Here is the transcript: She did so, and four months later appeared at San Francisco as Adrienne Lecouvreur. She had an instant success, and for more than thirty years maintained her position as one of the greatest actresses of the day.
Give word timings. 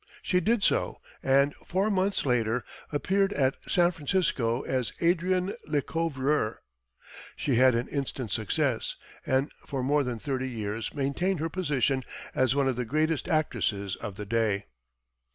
She 0.23 0.39
did 0.39 0.63
so, 0.63 0.99
and 1.21 1.53
four 1.63 1.91
months 1.91 2.25
later 2.25 2.63
appeared 2.91 3.33
at 3.33 3.57
San 3.67 3.91
Francisco 3.91 4.63
as 4.63 4.91
Adrienne 4.99 5.53
Lecouvreur. 5.67 6.57
She 7.35 7.57
had 7.57 7.75
an 7.75 7.87
instant 7.87 8.31
success, 8.31 8.95
and 9.27 9.51
for 9.67 9.83
more 9.83 10.03
than 10.03 10.17
thirty 10.17 10.49
years 10.49 10.91
maintained 10.95 11.39
her 11.39 11.49
position 11.49 12.03
as 12.33 12.55
one 12.55 12.67
of 12.67 12.77
the 12.77 12.83
greatest 12.83 13.29
actresses 13.29 13.95
of 13.95 14.15
the 14.15 14.25
day. 14.25 14.65